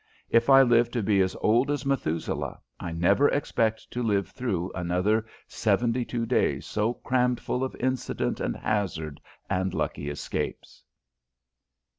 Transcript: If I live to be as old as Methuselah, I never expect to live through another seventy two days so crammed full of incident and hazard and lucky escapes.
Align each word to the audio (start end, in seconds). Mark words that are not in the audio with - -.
If 0.31 0.49
I 0.49 0.63
live 0.63 0.89
to 0.93 1.03
be 1.03 1.21
as 1.21 1.35
old 1.41 1.69
as 1.69 1.85
Methuselah, 1.85 2.59
I 2.79 2.91
never 2.91 3.29
expect 3.29 3.91
to 3.91 4.01
live 4.01 4.29
through 4.29 4.71
another 4.73 5.27
seventy 5.47 6.05
two 6.05 6.25
days 6.25 6.65
so 6.65 6.95
crammed 6.95 7.39
full 7.39 7.63
of 7.63 7.75
incident 7.75 8.39
and 8.39 8.55
hazard 8.57 9.21
and 9.47 9.75
lucky 9.75 10.09
escapes. 10.09 10.83